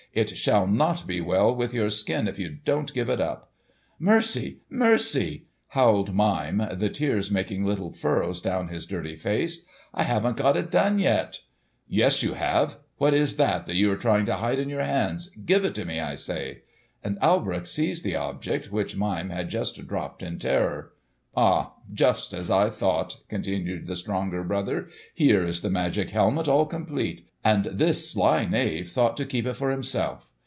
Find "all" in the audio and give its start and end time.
26.49-26.65